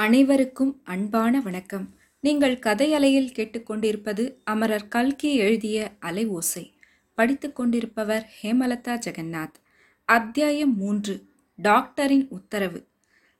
அனைவருக்கும் 0.00 0.80
அன்பான 0.84 1.40
வணக்கம். 1.40 1.88
நீங்கள் 2.20 2.58
கதையலையில் 2.58 3.32
கேட்டுக்கொண்டிருப்பது 3.38 4.34
அமரர் 4.44 4.88
கல்கி 4.88 5.34
எழுதிய 5.34 5.90
அலை 5.98 6.26
ஓசை. 6.26 6.72
படித்துக் 7.14 7.56
கொண்டிருப்பவர் 7.56 8.32
ஹேமலதா 8.42 8.98
ஜெகநாத். 9.06 9.56
அத்தியாயம் 10.04 10.76
மூன்று. 10.76 11.22
டாக்டரின் 11.56 12.26
உத்தரவு. 12.30 12.86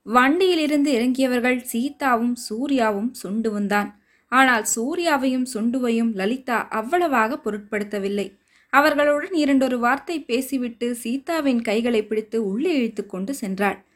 வண்டியிலிருந்து 0.03 0.93
இறங்கியவர்கள் 0.93 1.63
சீதாவும் 1.73 2.37
சூர்யாவும் 2.37 3.13
சுண்டுவும் 3.23 3.67
தான் 3.67 4.01
ஆனால் 4.29 4.65
சூர்யாவையும் 4.77 5.47
சுண்டுவையும் 5.55 6.15
லலிதா 6.15 6.69
அவ்வளவாக 6.69 7.41
பொருட்படுத்தவில்லை. 7.45 8.39
அவர்களுடன் 8.69 9.33
இரண்டொரு 9.33 9.79
வார்த்தை 9.79 10.21
பேசிவிட்டு 10.21 10.95
சீதாவின் 10.95 11.63
கைகளை 11.63 12.05
பிடித்து 12.05 12.47
உள்ளே 12.47 12.75
இழுத்து 12.75 13.07
கொண்டு 13.07 13.35
சென்றாள். 13.41 13.87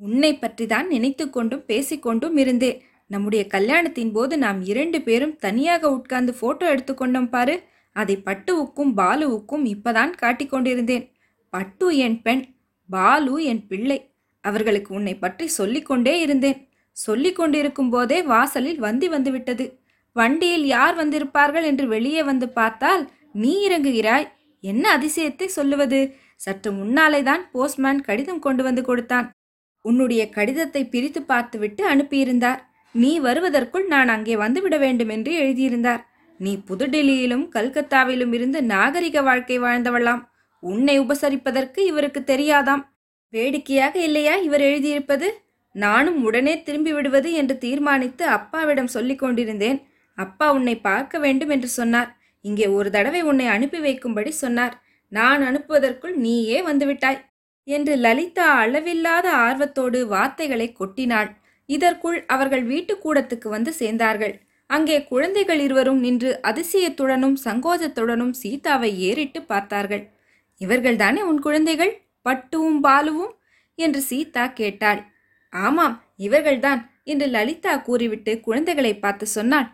உன்னை 0.00 0.30
பற்றிதான் 0.34 0.86
நினைத்து 0.86 1.24
கொண்டும் 1.30 1.66
பேசிக்கொண்டும் 1.66 2.36
இருந்தேன். 2.42 2.78
நம்முடைய 3.06 3.42
கல்யாணத்தின் 3.54 4.12
போது 4.12 4.34
நாம் 4.38 4.60
இரண்டு 4.72 4.98
பேரும் 5.02 5.34
தனியாக 5.36 5.90
உட்கார்ந்து 5.96 6.32
போட்டோ 6.40 6.66
எடுத்துக்கொண்டோம் 6.74 7.30
பாரு. 7.34 7.56
அதை 7.96 8.16
பட்டுவுக்கும் 8.28 8.92
பாலுவுக்கும் 9.00 9.64
இப்பதான் 9.74 10.12
காட்டிக்கொண்டிருந்தேன் 10.22 11.04
பட்டு 11.52 11.86
என் 12.06 12.18
பெண் 12.22 12.42
பாலு 12.88 13.34
என் 13.52 13.62
பிள்ளை. 13.66 13.98
அவர்களுக்கு 14.44 14.90
உன்னை 14.98 15.14
பற்றி 15.18 15.46
சொல்லிக்கொண்டே 15.58 16.14
இருந்தேன். 16.20 16.58
சொல்லிக் 16.96 17.38
கொண்டிருக்கும் 17.38 17.90
போதே 17.90 18.18
வாசலில் 18.22 18.80
வந்தி 18.86 19.08
வந்துவிட்டது. 19.08 19.64
வண்டியில் 20.16 20.66
யார் 20.66 20.94
வந்திருப்பார்கள் 21.00 21.66
என்று 21.70 21.84
வெளியே 21.88 22.22
வந்து 22.22 22.46
பார்த்தால் 22.58 23.02
நீ 23.42 23.52
இறங்குகிறாய். 23.68 24.26
என்ன 24.64 24.84
அதிசயத்தை 24.96 25.46
சொல்லுவது? 25.58 26.00
சற்று 26.36 26.70
முன்னாலே 26.72 27.20
தான் 27.22 27.42
போஸ்ட்மேன் 27.52 28.00
கடிதம் 28.08 28.42
கொண்டு 28.46 28.62
வந்து 28.62 28.82
கொடுத்தான். 28.82 29.28
உன்னுடைய 29.80 30.28
கடிதத்தை 30.28 30.82
பிரித்து 30.84 31.22
பார்த்துவிட்டு 31.22 31.82
அனுப்பியிருந்தார். 31.88 32.60
நீ 32.94 33.18
வருவதற்குள் 33.18 33.86
நான் 33.86 34.08
அங்கே 34.08 34.36
வந்துவிட 34.36 34.78
வேண்டும் 34.78 35.08
என்று 35.08 35.32
எழுதியிருந்தார். 35.34 36.02
நீ 36.40 36.52
புதுடெல்லியிலும் 36.68 37.46
கல்கத்தாவிலும் 37.54 38.32
இருந்து 38.32 38.62
நாகரிக 38.62 39.22
வாழ்க்கை 39.22 39.58
வாழ்ந்தவளாம். 39.58 40.22
உன்னை 40.62 41.00
உபசரிப்பதற்கு 41.00 41.78
இவருக்கு 41.78 42.20
தெரியாதாம். 42.26 42.82
வேடிக்கையாக 43.32 43.94
இல்லையா 43.98 44.34
இவர் 44.36 44.60
எழுதியிருப்பது? 44.60 45.28
நானும் 45.74 46.24
உடனே 46.24 46.62
திரும்பி 46.62 46.92
விடுவது 46.92 47.32
என்று 47.32 47.58
தீர்மானித்து 47.58 48.24
அப்பாவிடம் 48.26 48.86
சொல்லிக் 48.86 49.18
கொண்டிருந்தேன். 49.18 49.78
அப்பா 50.18 50.52
உன்னை 50.52 50.76
பார்க்க 50.76 51.18
வேண்டும் 51.18 51.48
என்று 51.48 51.68
சொன்னார். 51.68 52.08
இங்கே 52.44 52.66
ஒரு 52.66 52.88
தடவை 52.90 53.20
உன்னை 53.22 53.46
அனுப்பி 53.46 53.78
வைக்கும்படி 53.78 54.28
சொன்னார். 54.28 54.74
நான் 55.08 55.42
அனுப்புவதற்குள் 55.42 56.14
நீயே 56.14 56.58
வந்துவிட்டாய். 56.62 57.20
என்று 57.76 57.94
லலிதா 57.96 58.46
அளவில்லாத 58.62 59.26
ஆர்வத்தோடு 59.46 59.98
வார்த்தைகளை 60.06 60.68
கொட்டினாள். 60.80 61.30
இதற்குள் 61.68 62.18
அவர்கள் 62.26 62.64
வீட்டுக்கூடத்துக்கு 62.66 63.48
வந்து 63.48 63.72
சேர்ந்தார்கள். 63.78 64.34
அங்கே 64.70 64.96
குழந்தைகள் 65.04 65.60
இருவரும் 65.60 66.00
நின்று 66.00 66.30
அதிசயத்துடனும் 66.42 67.36
சங்கோஜத்துடனும் 67.44 68.34
சீதாவை 68.42 68.90
ஏறிட்டு 69.08 69.40
பார்த்தார்கள். 69.42 70.04
இவர்கள்தானே 70.60 71.20
உன் 71.30 71.40
குழந்தைகள்? 71.40 71.92
பட்டுவும் 72.26 72.80
பாலுவும்? 72.86 73.32
என்று 73.78 74.00
சீதா 74.00 74.44
கேட்டாள். 74.60 75.00
ஆமாம் 75.52 75.94
இவர்கள்தான் 76.18 76.80
என்று 77.04 77.26
லலிதா 77.26 77.72
கூறிவிட்டு 77.86 78.32
குழந்தைகளை 78.40 78.92
பார்த்து 78.96 79.26
சொன்னாள். 79.36 79.68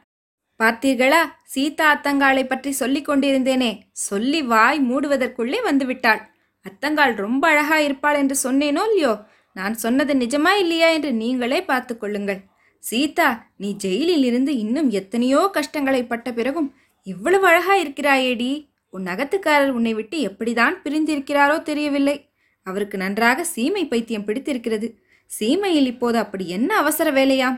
பார்த்தீர்களா 0.61 1.22
சீதா 1.55 1.86
அத்தங்காளை 1.94 2.44
பற்றி 2.47 2.70
சொல்லிக் 2.72 3.08
கொண்டிருந்தேனே. 3.08 3.70
சொல்லி 4.08 4.41
வாய் 4.52 4.80
மூடுவதற்குள்ளே 4.91 5.58
வந்துவிட்டாள். 5.69 6.22
அத்தங்காள் 6.67 7.14
ரொம்ப 7.14 7.48
அழகா 7.48 7.78
இருப்பாள் 7.78 8.17
என்று 8.17 8.36
சொன்னேனோ 8.42 8.83
இல்லையோ? 8.89 9.14
நான் 9.56 9.75
சொன்னது 9.75 10.14
நிஜமா 10.14 10.53
இல்லையா 10.59 10.89
என்று 10.89 11.12
நீங்களே 11.12 11.62
பார்த்து 11.62 11.98
கொள்ளுங்கள். 11.98 12.41
சீதா 12.78 13.28
நீ 13.56 13.69
ஜெயிலில் 13.77 14.25
இருந்து 14.25 14.53
இன்னும் 14.56 14.91
எத்தனையோ 14.91 15.41
கஷ்டங்களை 15.53 16.03
பட்ட 16.05 16.33
பிறகும் 16.33 16.69
இவ்வளவு 17.06 17.47
அழகா 17.47 17.75
இருக்கிறாயேடி. 17.77 18.50
உன் 18.91 19.06
அகத்துக்காரர் 19.06 19.70
உன்னை 19.70 19.95
விட்டு 19.95 20.18
எப்படிதான் 20.29 20.74
பிரிந்திருக்கிறாரோ 20.85 21.57
தெரியவில்லை. 21.63 22.17
அவருக்கு 22.67 22.96
நன்றாக 22.98 23.45
சீமை 23.45 23.85
பைத்தியம் 23.86 24.24
பிடித்திருக்கிறது. 24.24 24.89
சீமையில் 25.30 25.89
இப்போது 25.92 26.19
அப்படி 26.19 26.45
என்ன 26.48 26.70
அவசர 26.77 27.11
வேலையாம்? 27.11 27.57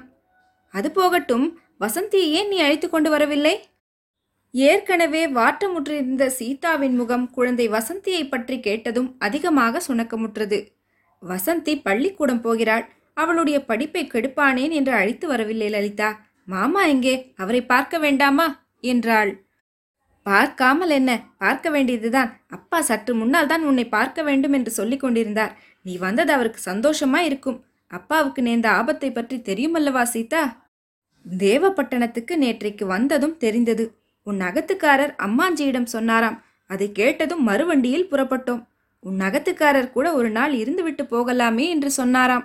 அது 0.75 0.89
போகட்டும் 0.91 1.47
வசந்தியை 1.81 2.29
ஏன் 2.39 2.49
நீ 2.49 2.59
அழைத்து 2.59 2.87
கொண்டு 2.91 3.11
வரவில்லை? 3.11 3.55
ஏற்கனவே 4.55 5.27
வாட்டமுற்றிருந்த 5.27 6.27
சீதாவின் 6.27 6.97
முகம் 6.97 7.31
குழந்தை 7.31 7.69
வசந்தியை 7.69 8.29
பற்றி 8.29 8.61
கேட்டதும் 8.61 9.17
அதிகமாக 9.19 9.81
சுணக்கமுற்றது. 9.89 10.59
வசந்தி 11.23 11.75
பள்ளிக்கூடம் 11.83 12.41
போகிறாள். 12.41 12.85
அவளுடைய 13.15 13.65
படிப்பை 13.65 14.03
கெடுப்பானேன் 14.07 14.71
என்று 14.71 14.93
அழைத்து 14.93 15.29
வரவில்லை 15.29 15.69
லலிதா. 15.69 16.09
மாமா 16.45 16.83
எங்கே? 16.85 17.33
அவரை 17.37 17.63
பார்க்க 17.65 17.99
வேண்டாமா? 17.99 18.47
என்றாள். 18.81 19.31
பார்க்காமல் 20.23 20.91
என்ன? 20.91 21.11
பார்க்க 21.39 21.71
வேண்டியதுதான். 21.71 22.31
அப்பா 22.49 22.81
சற்று 22.81 23.15
முன்னால் 23.15 23.47
தான் 23.47 23.63
உன்னை 23.63 23.85
பார்க்க 23.89 24.23
வேண்டும் 24.23 24.53
என்று 24.53 24.71
சொல்லிக் 24.71 25.01
கொண்டிருந்தார். 25.01 25.53
நீ 25.83 25.97
வந்தது 25.97 26.33
அவருக்கு 26.33 26.61
சந்தோஷமா 26.71 27.17
இருக்கும். 27.17 27.65
அப்பாவுக்கு 27.91 28.43
நேர்ந்த 28.43 28.71
ஆபத்தை 28.71 29.11
பற்றி 29.13 29.37
தெரியுமல்லவா 29.39 30.03
சீதா? 30.03 30.43
தேவப்பட்டணத்துக்கு 31.27 32.35
நேற்றைக்கு 32.37 32.85
வந்ததும் 32.87 33.37
தெரிந்தது. 33.37 33.85
உன் 34.29 34.41
அகத்துக்காரர் 34.41 35.13
அம்மாஞ்சியிடம் 35.27 35.93
சொன்னாராம். 35.95 36.39
அதை 36.71 36.87
கேட்டதும் 36.93 37.43
மறுவண்டியில் 37.49 38.09
புறப்பட்டோம். 38.11 38.63
உன் 39.05 39.21
அகத்துக்காரர் 39.21 39.91
கூட 39.91 40.07
ஒரு 40.15 40.31
நாள் 40.31 40.55
இருந்துவிட்டு 40.55 41.05
போகலாமே 41.13 41.67
என்று 41.75 41.91
சொன்னாராம். 41.91 42.45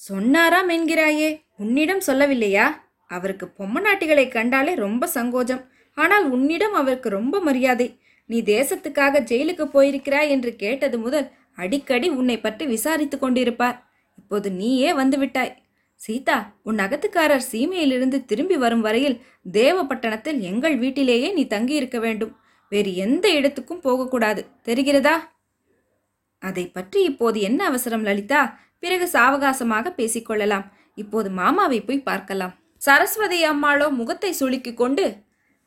சொன்னாராம் 0.00 0.68
என்கிறாயே 0.68 1.28
உன்னிடம் 1.56 2.02
சொல்லவில்லையா? 2.06 2.66
அவருக்கு 3.10 3.46
பொம்மநாட்டிகளை 3.58 4.26
கண்டாலே 4.28 4.72
ரொம்ப 4.74 5.08
சங்கோஜம். 5.14 5.62
ஆனால் 5.96 6.24
உன்னிடம் 6.30 6.72
அவருக்கு 6.72 7.08
ரொம்ப 7.08 7.40
மரியாதை. 7.40 7.88
நீ 8.30 8.38
தேசத்துக்காக 8.42 9.20
ஜெயிலுக்கு 9.30 9.64
போயிருக்கிறாய் 9.74 10.32
என்று 10.34 10.50
கேட்டது 10.56 10.96
முதல் 10.98 11.26
அடிக்கடி 11.54 12.08
உன்னை 12.20 12.36
பற்றி 12.40 12.64
விசாரித்து 12.66 13.16
கொண்டிருப்பார். 13.16 13.76
இப்போது 14.20 14.48
நீயே 14.60 14.90
வந்துவிட்டாய் 14.92 15.52
சீதா 16.04 16.36
உன் 16.62 16.78
அகத்துக்காரர் 16.78 17.48
சீமையிலிருந்து 17.52 18.24
திரும்பி 18.24 18.56
வரும் 18.56 18.80
வரையில் 18.80 19.20
தேவப்பட்டணத்தில் 19.52 20.40
எங்கள் 20.40 20.76
வீட்டிலேயே 20.76 21.32
நீ 21.32 21.46
தங்கியிருக்க 21.46 21.98
வேண்டும். 21.98 22.32
வேறு 22.72 22.90
எந்த 22.96 23.26
இடத்துக்கும் 23.30 23.80
போகக்கூடாது. 23.80 24.42
தெரிகிறதா? 24.66 25.14
அதை 26.38 26.64
பற்றி 26.66 27.02
இப்போது 27.02 27.38
என்ன 27.40 27.60
அவசரம் 27.64 28.04
லலிதா? 28.04 28.42
பிறகு 28.78 29.06
சாவகாசமாக 29.12 29.92
பேசிக்கொள்ளலாம். 29.98 30.66
இப்போது 30.94 31.30
மாமாவை 31.30 31.80
போய் 31.80 32.06
பார்க்கலாம். 32.10 32.54
சரஸ்வதி 32.76 33.38
அம்மாளோ 33.48 33.86
முகத்தை 33.90 34.30
சுளுக்கிக் 34.40 34.80
கொண்டு 34.80 35.04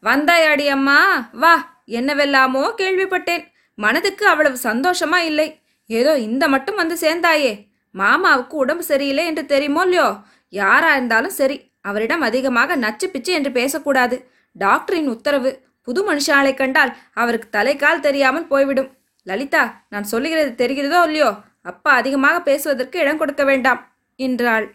வந்தாயாடி 0.03 0.67
அம்மா 0.67 0.97
வா. 1.43 1.53
என்னவெல்லாமோ 1.99 2.63
கேள்விப்பட்டேன். 2.81 3.45
மனதுக்கு 3.77 4.25
அவ்வளவு 4.27 4.57
சந்தோஷமா 4.63 5.19
இல்லை. 5.29 5.47
ஏதோ 5.89 6.13
இந்த 6.27 6.43
மட்டும் 6.47 6.75
வந்து 6.75 6.95
சேர்ந்தாயே. 7.05 7.51
மாமாவுக்கு 7.95 8.55
உடம்பு 8.55 8.83
சரியில்லை 8.83 9.25
என்று 9.25 9.43
தெரியுமோ 9.45 9.83
இல்லையோ? 9.83 10.07
யாரா 10.53 10.89
இருந்தாலும் 10.95 11.37
சரி 11.39 11.57
அவரிடம் 11.81 12.21
அதிகமாக 12.21 12.75
நச்சு 12.75 13.07
பிச்சு 13.09 13.31
என்று 13.33 13.51
பேசக்கூடாது. 13.51 14.17
டாக்டரின் 14.55 15.09
உத்தரவு 15.15 15.51
புது 15.87 16.01
மனுஷாலை 16.09 16.53
கண்டால் 16.53 16.91
அவருக்கு 17.13 17.47
தலைக்கால் 17.49 17.99
தெரியாமல் 17.99 18.47
போய்விடும். 18.47 18.89
லலிதா 19.27 19.63
நான் 19.89 20.09
சொல்லுகிறது 20.11 20.51
தெரிகிறதோ 20.61 20.99
இல்லையோ? 21.07 21.29
அப்பா 21.61 21.91
அதிகமாக 21.91 22.37
பேசுவதற்கு 22.41 22.97
இடம் 22.99 23.17
கொடுக்க 23.17 23.43
வேண்டாம் 23.43 23.81
என்றாள். 24.19 24.67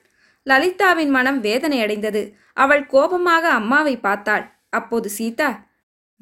லலிதாவின் 0.46 1.12
மனம் 1.16 1.40
வேதனை 1.40 1.78
அடைந்தது 1.82 2.22
அவள் 2.52 2.84
கோபமாக 2.86 3.44
அம்மாவை 3.50 3.94
பார்த்தாள். 3.96 4.44
அப்போது 4.70 5.08
சீதா 5.08 5.50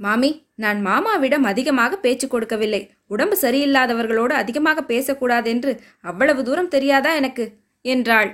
மாமி 0.00 0.30
நான் 0.54 0.78
மாமாவிடம் 0.86 1.46
அதிகமாக 1.50 1.96
பேச்சு 1.96 2.26
கொடுக்கவில்லை. 2.28 2.82
உடம்பு 3.06 3.36
சரியில்லாதவர்களோடு 3.42 4.34
அதிகமாக 4.42 4.82
பேசக்கூடாது 4.82 5.48
என்று 5.50 5.72
அவ்வளவு 6.10 6.40
தூரம் 6.44 6.72
தெரியாதா 6.74 7.10
எனக்கு? 7.20 7.44
என்றாள். 7.84 8.30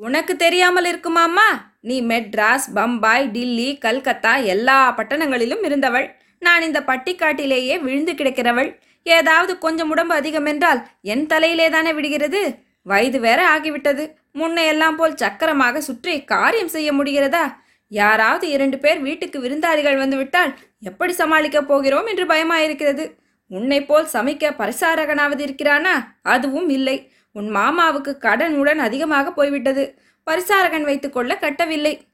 உனக்கு 0.00 0.34
தெரியாமல் 0.36 0.88
இருக்குமாம்மா 0.90 1.48
நீ 1.88 1.96
மெட்ராஸ் 2.02 2.68
பம்பாய் 2.76 3.26
டில்லி 3.34 3.68
கல்கத்தா 3.78 4.32
எல்லா 4.54 4.78
பட்டணங்களிலும் 4.98 5.64
இருந்தவள். 5.68 6.06
நான் 6.42 6.62
இந்த 6.62 6.80
பட்டிக்காட்டிலேயே 6.80 7.74
விழுந்து 7.86 8.12
கிடக்கிறவள். 8.14 8.70
ஏதாவது 9.06 9.52
கொஞ்சம் 9.58 9.90
உடம்பு 9.90 10.14
அதிகம் 10.14 10.48
என்றால் 10.52 10.80
என் 11.12 11.26
தலையிலே 11.26 11.66
தானே 11.70 11.92
விடுகிறது? 11.98 12.40
வயது 12.86 13.18
வேற 13.26 13.40
ஆகிவிட்டது. 13.54 14.04
முன்னையெல்லாம் 14.38 14.96
போல் 14.96 15.20
சக்கரமாக 15.22 15.80
சுற்றி 15.80 16.14
காரியம் 16.32 16.72
செய்ய 16.74 16.90
முடிகிறதா? 16.92 17.44
யாராவது 17.92 18.46
இரண்டு 18.56 18.76
பேர் 18.78 18.98
வீட்டுக்கு 19.06 19.38
விருந்தாளிகள் 19.44 20.02
வந்துவிட்டால் 20.02 20.52
எப்படி 20.82 21.12
சமாளிக்கப் 21.12 21.68
போகிறோம் 21.68 22.06
என்று 22.06 22.24
பயமாயிருக்கிறது. 22.24 23.18
உன்னை 23.46 23.84
போல் 23.84 24.08
சமைக்க 24.12 24.44
பரிசாரகனாவது 24.58 25.42
இருக்கிறானா? 25.46 25.94
அதுவும் 26.22 26.68
இல்லை. 26.68 27.12
உன் 27.32 27.54
மாமாவுக்கு 27.54 28.18
கடன் 28.18 28.56
உடன் 28.56 28.78
அதிகமாக 28.78 29.32
போய்விட்டது. 29.32 29.98
பரிசாரகன் 30.30 30.82
வைத்துக்கொள்ள 30.82 31.38
கட்டவில்லை. 31.38 32.08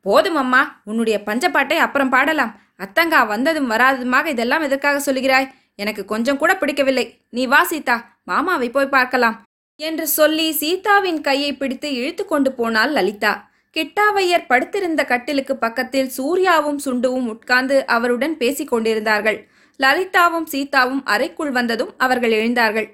போதும் 0.00 0.34
அம்மா. 0.34 0.80
உன்னுடைய 0.84 1.22
பஞ்சப்பாட்டை 1.26 1.72
அப்புறம் 1.72 2.08
பாடலாம். 2.08 2.60
அத்தங்கா 2.78 3.26
வந்ததும் 3.26 3.70
வராததுமாக 3.70 4.26
இதெல்லாம் 4.26 4.62
எதற்காக 4.62 5.12
சொல்லுகிறாய் 5.12 5.50
எனக்கு 5.74 6.04
கொஞ்சம் 6.04 6.36
கூட 6.36 6.56
பிடிக்கவில்லை. 6.56 7.20
நீ 7.30 7.46
வா 7.46 7.64
சீதா. 7.64 7.96
மாமாவை 8.24 8.70
போய் 8.70 8.88
பார்க்கலாம். 8.88 9.42
என்று 9.76 10.06
சொல்லி 10.06 10.52
சீதாவின் 10.52 11.20
கையை 11.20 11.56
பிடித்து 11.56 11.92
இழுத்து 11.92 12.26
கொண்டு 12.26 12.52
போனாள் 12.52 12.92
லலிதா. 12.92 13.50
கிட்டாவையர் 13.76 14.46
படுத்திருந்த 14.46 15.04
கட்டிலுக்கு 15.04 15.56
பக்கத்தில் 15.56 16.08
சூர்யாவும் 16.08 16.78
சுண்டுவும் 16.84 17.26
உட்கார்ந்து 17.26 17.86
அவருடன் 17.86 18.36
பேசிக் 18.36 18.68
கொண்டிருந்தார்கள். 18.68 19.48
லலிதாவும் 19.76 20.46
சீதாவும் 20.46 21.04
அறைக்குள் 21.04 21.50
வந்ததும் 21.50 21.94
அவர்கள் 21.98 22.30
எழுந்தார்கள். 22.30 22.88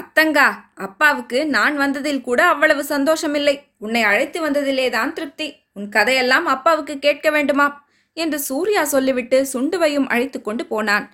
அத்தங்கா 0.00 0.54
அப்பாவுக்கு 0.74 1.46
நான் 1.46 1.76
வந்ததில் 1.76 2.20
கூட 2.20 2.44
அவ்வளவு 2.44 2.82
சந்தோஷமில்லை. 2.82 3.62
உன்னை 3.78 4.02
அழைத்து 4.02 4.50
வந்ததிலேதான் 4.50 5.12
திருப்தி. 5.12 5.54
உன் 5.74 5.88
கதையெல்லாம் 5.88 6.46
அப்பாவுக்கு 6.46 6.98
கேட்க 6.98 7.30
வேண்டுமா 7.30 7.84
என்று 8.12 8.38
சூர்யா 8.38 8.84
சொல்லிவிட்டு 8.84 9.46
சுண்டுவையும் 9.52 10.06
அழைத்து 10.06 10.42
கொண்டு 10.42 10.66
போனான். 10.66 11.10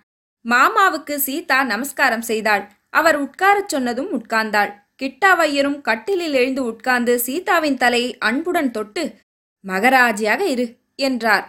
மாமாவுக்கு 0.49 1.15
சீதா 1.15 1.63
நமஸ்காரம் 1.63 2.23
செய்தாள். 2.23 2.69
அவர் 2.91 3.23
உட்காரச் 3.23 3.69
சொன்னதும் 3.69 4.13
உட்கார்ந்தாள். 4.13 4.75
கிட்டாவையரும் 5.03 5.79
கட்டிலில் 5.81 6.33
எழுந்து 6.33 6.65
உட்கார்ந்து 6.65 7.15
சீதாவின் 7.19 7.77
தலையை 7.77 8.11
அன்புடன் 8.19 8.71
தொட்டு 8.71 9.05
மகராஜியாக 9.65 10.41
இரு 10.41 10.67
என்றார். 10.97 11.47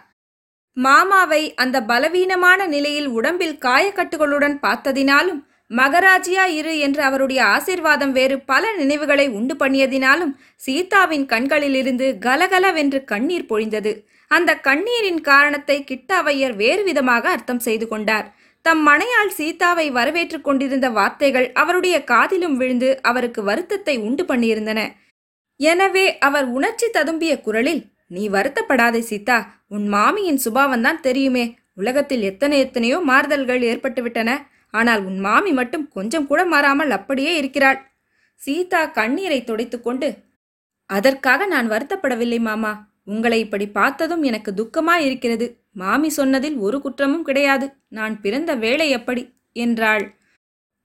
மாமாவை 0.78 1.54
அந்த 1.54 1.78
பலவீனமான 1.82 2.68
நிலையில் 2.68 3.08
உடம்பில் 3.08 3.56
காயக்கட்டுகளுடன் 3.66 4.58
பார்த்ததினாலும் 4.62 5.40
மகராஜியா 5.72 6.46
இரு 6.60 6.80
என்று 6.80 7.02
அவருடைய 7.04 7.46
ஆசீர்வாதம் 7.46 8.12
வேறு 8.12 8.36
பல 8.42 8.72
நினைவுகளை 8.74 9.26
உண்டு 9.30 9.56
பண்ணியதினாலும் 9.56 10.32
சீதாவின் 10.56 11.26
கண்களிலிருந்து 11.26 12.08
கலகலவென்று 12.20 13.04
கண்ணீர் 13.04 13.50
பொழிந்தது. 13.50 13.92
அந்த 14.32 14.52
கண்ணீரின் 14.68 15.22
காரணத்தை 15.22 15.78
கிட்டாவையர் 15.84 16.56
வேறு 16.56 16.84
விதமாக 16.84 17.30
அர்த்தம் 17.30 17.60
செய்து 17.60 17.88
கொண்டார். 17.88 18.28
தம் 18.66 18.82
மனையால் 18.88 19.32
சீதாவை 19.38 19.86
வரவேற்றுக் 19.92 20.46
கொண்டிருந்த 20.48 20.88
வார்த்தைகள் 20.90 21.48
அவருடைய 21.54 21.96
காதிலும் 22.04 22.58
விழுந்து 22.58 22.90
அவருக்கு 23.02 23.42
வருத்தத்தை 23.44 23.96
உண்டு 24.08 24.24
பண்ணியிருந்தன. 24.24 24.80
எனவே 25.60 26.06
அவர் 26.28 26.48
உணர்ச்சி 26.58 26.88
ததும்பிய 26.98 27.34
குரலில் 27.42 27.82
நீ 28.08 28.24
வருத்தப்படாதே 28.30 29.02
சீதா 29.10 29.38
உன் 29.68 29.88
மாமியின் 29.88 30.40
சுபாவம்தான் 30.46 31.02
தெரியுமே. 31.08 31.46
உலகத்தில் 31.74 32.24
எத்தனை 32.30 32.56
எத்தனையோ 32.60 32.98
மாறுதல்கள் 33.10 33.62
ஏற்பட்டுவிட்டன. 33.72 34.30
ஆனால் 34.74 35.02
உன் 35.10 35.20
மாமி 35.20 35.52
மட்டும் 35.60 35.86
கொஞ்சம் 35.96 36.28
கூட 36.28 36.42
மாறாமல் 36.46 36.92
அப்படியே 36.98 37.32
இருக்கிறாள். 37.38 37.80
சீதா 38.40 38.82
கண்ணீரை 39.00 39.40
துடைத்துக்கொண்டு 39.44 40.10
அதற்காக 40.90 41.46
நான் 41.46 41.68
வருத்தப்படவில்லை 41.74 42.40
மாமா. 42.50 42.72
உங்களை 43.06 43.38
இப்படி 43.46 43.66
பார்த்ததும் 43.80 44.24
எனக்கு 44.30 44.52
துக்கமாக 44.54 45.06
இருக்கிறது 45.08 45.46
மாமி 45.82 46.10
சொன்னதில் 46.10 46.58
ஒரு 46.58 46.78
குற்றமும் 46.82 47.24
கிடையாது. 47.24 47.66
நான் 47.90 48.16
பிறந்த 48.22 48.52
வேளை 48.56 48.88
எப்படி? 48.90 49.24
என்றாள். 49.56 50.06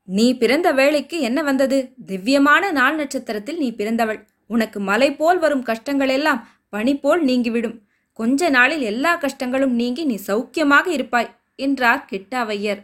நீ 0.09 0.27
பிறந்த 0.35 0.69
வேளைக்கு 0.73 1.17
என்ன 1.21 1.41
வந்தது? 1.43 1.79
திவ்யமான 2.07 2.73
நாள் 2.73 2.97
நட்சத்திரத்தில் 2.97 3.59
நீ 3.59 3.69
பிறந்தவள். 3.71 4.21
உனக்கு 4.47 4.79
மலை 4.81 5.09
போல் 5.13 5.39
வரும் 5.39 5.65
கஷ்டங்களெல்லாம் 5.65 6.43
பனி 6.69 6.95
போல் 6.97 7.23
நீங்கிவிடும். 7.25 7.77
கொஞ்ச 8.19 8.49
நாளில் 8.49 8.85
எல்லா 8.93 9.13
கஷ்டங்களும் 9.21 9.75
நீங்கி 9.81 10.03
நீ 10.05 10.17
சௌக்கியமாக 10.27 10.87
இருப்பாய் 10.89 11.31
என்றார் 11.57 12.03
கிட்டாவையர். 12.11 12.83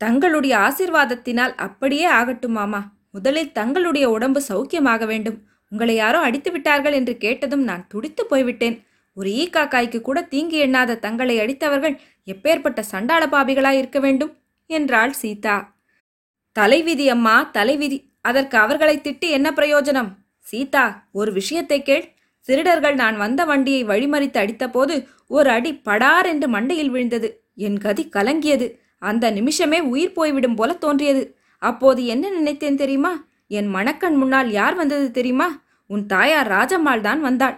தங்களுடைய 0.00 0.54
ஆசிர்வாதத்தினால் 0.58 1.54
அப்படியே 1.66 2.06
ஆகட்டும் 2.18 2.56
மாமா. 2.58 2.80
முதலில் 3.10 3.52
தங்களுடைய 3.52 4.06
உடம்பு 4.10 4.40
சௌக்கியமாக 4.48 5.04
வேண்டும். 5.06 5.38
உங்களை 5.72 5.94
யாரோ 5.94 6.18
அடித்து 6.18 6.50
விட்டார்கள் 6.52 6.92
என்று 6.92 7.14
கேட்டதும் 7.16 7.62
நான் 7.62 7.84
துடித்து 7.88 8.22
போய்விட்டேன். 8.26 8.76
ஒரு 9.16 9.28
ஈ 9.30 9.44
காக்காய்க்கு 9.50 10.00
கூட 10.00 10.18
தீங்கு 10.22 10.58
எண்ணாத 10.66 10.98
தங்களை 10.98 11.34
அடித்தவர்கள் 11.40 12.00
எப்பேற்பட்ட 12.26 12.80
சண்டாள 12.80 13.22
பாபிகளாய் 13.26 13.78
இருக்க 13.78 13.98
வேண்டும்? 14.00 14.32
என்றாள் 14.66 15.12
சீதா. 15.12 15.56
தலைவிதி 16.52 17.08
அம்மா 17.08 17.50
தலைவிதி 17.52 17.98
அதற்கு 18.20 18.56
அவர்களை 18.58 18.96
திட்டி 18.96 19.28
என்ன 19.30 19.48
பிரயோஜனம்? 19.50 20.10
சீதா 20.46 20.84
ஒரு 21.12 21.32
விஷயத்தை 21.32 21.82
கேள். 21.82 22.06
திருடர்கள் 22.40 22.94
நான் 22.94 23.16
வந்த 23.16 23.44
வண்டியை 23.44 23.82
வழிமறித்து 23.84 24.38
அடித்தபோது 24.38 24.94
ஒரு 25.26 25.50
அடி 25.50 25.72
படார் 25.74 26.26
என்று 26.26 26.46
மண்டையில் 26.48 26.90
விழுந்தது. 26.90 27.28
என் 27.54 27.78
கதி 27.78 28.04
கலங்கியது. 28.12 28.66
அந்த 28.98 29.30
நிமிஷமே 29.30 29.80
உயிர் 29.80 30.12
போய்விடும் 30.12 30.54
போல 30.54 30.72
தோன்றியது. 30.74 31.22
அப்போது 31.62 32.00
என்ன 32.04 32.30
நினைத்தேன் 32.30 32.76
தெரியுமா? 32.76 33.12
என் 33.46 33.68
மணக்கண் 33.74 34.16
முன்னால் 34.16 34.50
யார் 34.50 34.74
வந்தது 34.74 35.10
தெரியுமா? 35.10 35.48
உன் 35.86 36.06
தாயார் 36.06 36.48
ராஜம்மாள் 36.48 37.00
தான் 37.00 37.20
வந்தாள். 37.20 37.56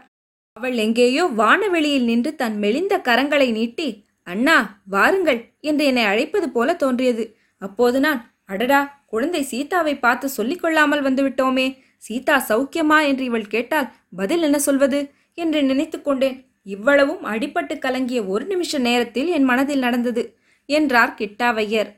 அவள் 0.57 0.77
எங்கேயோ 0.83 1.23
வானவெளியில் 1.39 2.05
நின்று 2.09 2.31
தன் 2.41 2.57
மெலிந்த 2.65 2.95
கரங்களை 3.07 3.47
நீட்டி 3.53 3.87
அண்ணா 4.27 4.55
வாருங்கள் 4.93 5.41
என்று 5.61 5.85
என்னை 5.91 6.05
அழைப்பது 6.11 6.47
போல 6.49 6.75
தோன்றியது. 6.83 7.25
அப்போது 7.63 7.99
நான் 8.01 8.21
அடடா 8.45 8.81
குழந்தை 9.07 9.41
சீதாவை 9.43 9.95
பார்த்து 9.99 10.27
சொல்லிக் 10.29 10.63
கொள்ளாமல் 10.63 11.03
வந்துவிட்டோமே 11.03 11.67
சீதா 12.03 12.37
சௌக்கியமா? 12.51 12.99
என்று 13.11 13.25
இவள் 13.25 13.53
கேட்டால் 13.55 13.89
பதில் 14.17 14.43
என்ன 14.43 14.59
சொல்வது? 14.59 15.01
என்று 15.35 15.61
நினைத்து 15.63 15.99
கொண்டேன். 16.01 16.37
இவ்வளவும் 16.67 17.25
அடிபட்டு 17.33 17.77
கலங்கிய 17.79 18.21
ஒரு 18.27 18.47
நிமிஷ 18.53 18.79
நேரத்தில் 18.89 19.33
என் 19.37 19.49
மனதில் 19.51 19.85
நடந்தது 19.87 20.25
என்றார் 20.69 21.17
கிட்டாவையர். 21.19 21.91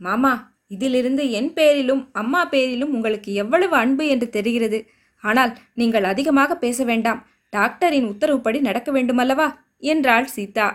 மாமா 0.00 0.32
இதிலிருந்து 0.66 1.24
என் 1.30 1.52
பெயரிலும் 1.54 2.02
அம்மா 2.12 2.42
பெயரிலும் 2.44 2.94
உங்களுக்கு 2.96 3.30
எவ்வளவு 3.34 3.76
அன்பு 3.76 4.06
என்று 4.06 4.28
தெரிகிறது. 4.30 4.80
ஆனால் 5.24 5.52
நீங்கள் 5.74 6.06
அதிகமாக 6.12 6.52
பேச 6.56 6.84
வேண்டாம். 6.84 7.20
டாக்டரின் 7.52 8.06
உத்தரவுப்படி 8.06 8.60
நடக்க 8.60 8.92
வேண்டுமல்லவா? 8.92 9.48
என்றாள் 9.78 10.26
சீதா. 10.26 10.68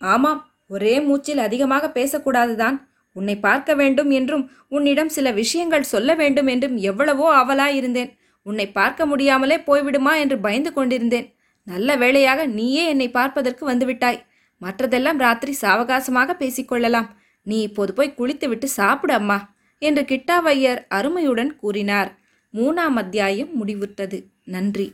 ஆமாம் 0.00 0.40
ஒரே 0.66 1.00
மூச்சில் 1.00 1.38
அதிகமாக 1.38 1.90
பேசக்கூடாதுதான். 1.94 2.76
உன்னை 3.12 3.38
பார்க்க 3.38 3.74
வேண்டும் 3.74 4.10
என்றும் 4.10 4.50
உன்னிடம் 4.68 5.08
சில 5.08 5.30
விஷயங்கள் 5.30 5.82
சொல்ல 5.82 6.14
வேண்டும் 6.14 6.46
என்றும் 6.46 6.76
எவ்வளவோ 6.76 7.26
அவலாயிருந்தேன் 7.36 8.10
உன்னை 8.42 8.66
பார்க்க 8.68 9.06
முடியாமலே 9.06 9.56
போய்விடுமா 9.56 10.12
என்று 10.18 10.38
பயந்து 10.38 10.72
கொண்டிருந்தேன். 10.72 11.34
நல்ல 11.64 11.96
வேளையாக 11.96 12.46
நீயே 12.46 12.84
என்னை 12.86 13.10
பார்ப்பதற்கு 13.10 13.70
வந்துவிட்டாய். 13.70 14.22
மற்றதெல்லாம் 14.60 15.16
ராத்திரி 15.16 15.52
சாவகாசமாக 15.60 16.34
பேசிக்கொள்ளலாம். 16.38 17.08
நீ 17.42 17.62
இப்போது 17.62 17.92
போய் 17.92 18.14
குளித்துவிட்டு 18.14 18.64
சாப்பிடு 18.64 19.14
அம்மா 19.14 19.38
என்று 19.78 20.02
கிட்டாவையர் 20.02 20.80
அருமையுடன் 20.88 21.56
கூறினார். 21.56 22.10
மூணாம் 22.54 22.96
அத்தியாயம் 22.96 23.52
முடிவுற்றது. 23.60 24.18
நன்றி. 24.44 24.88